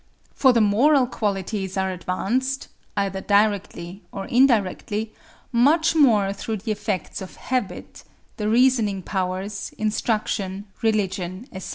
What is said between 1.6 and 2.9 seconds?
are advanced,